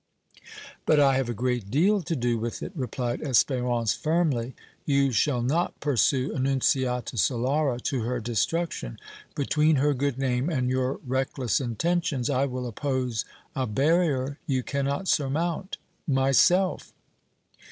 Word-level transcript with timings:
"But 0.87 0.99
I 0.99 1.15
have 1.17 1.29
a 1.29 1.33
great 1.35 1.69
deal 1.69 2.01
to 2.01 2.15
do 2.15 2.35
with 2.39 2.63
it!" 2.63 2.71
replied 2.73 3.19
Espérance, 3.21 3.95
firmly. 3.95 4.55
"You 4.83 5.11
shall 5.11 5.43
not 5.43 5.79
pursue 5.79 6.33
Annunziata 6.33 7.17
Solara 7.17 7.79
to 7.83 8.01
her 8.01 8.19
destruction! 8.19 8.97
Between 9.35 9.75
her 9.75 9.93
good 9.93 10.17
name 10.17 10.49
and 10.49 10.71
your 10.71 10.99
reckless 11.05 11.61
intentions 11.61 12.31
I 12.31 12.47
will 12.47 12.65
oppose 12.65 13.25
a 13.55 13.67
barrier 13.67 14.39
you 14.47 14.63
cannot 14.63 15.07
surmount 15.07 15.77
myself!" 16.07 16.91